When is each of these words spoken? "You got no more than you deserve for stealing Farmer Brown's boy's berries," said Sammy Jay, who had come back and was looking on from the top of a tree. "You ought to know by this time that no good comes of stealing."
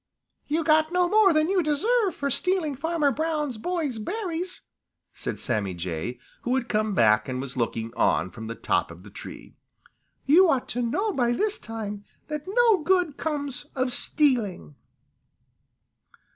"You 0.47 0.63
got 0.63 0.91
no 0.91 1.07
more 1.07 1.31
than 1.31 1.47
you 1.47 1.61
deserve 1.61 2.15
for 2.15 2.31
stealing 2.31 2.73
Farmer 2.73 3.11
Brown's 3.11 3.59
boy's 3.59 3.99
berries," 3.99 4.61
said 5.13 5.39
Sammy 5.39 5.75
Jay, 5.75 6.17
who 6.41 6.55
had 6.55 6.67
come 6.67 6.95
back 6.95 7.29
and 7.29 7.39
was 7.39 7.55
looking 7.55 7.93
on 7.93 8.31
from 8.31 8.47
the 8.47 8.55
top 8.55 8.89
of 8.89 9.05
a 9.05 9.11
tree. 9.11 9.53
"You 10.25 10.49
ought 10.49 10.67
to 10.69 10.81
know 10.81 11.11
by 11.13 11.33
this 11.33 11.59
time 11.59 12.03
that 12.29 12.47
no 12.47 12.79
good 12.79 13.17
comes 13.17 13.65
of 13.75 13.93
stealing." 13.93 14.73